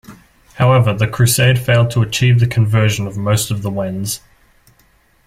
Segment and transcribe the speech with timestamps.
[0.55, 4.19] However, the crusade failed to achieve the conversion of most of the Wends.